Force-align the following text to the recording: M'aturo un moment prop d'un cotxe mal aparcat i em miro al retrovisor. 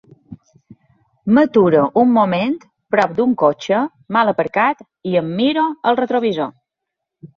M'aturo 1.37 1.83
un 2.03 2.09
moment 2.15 2.57
prop 2.95 3.13
d'un 3.19 3.35
cotxe 3.43 3.83
mal 4.17 4.33
aparcat 4.35 4.83
i 5.11 5.15
em 5.23 5.33
miro 5.43 5.67
al 5.93 6.01
retrovisor. 6.05 6.51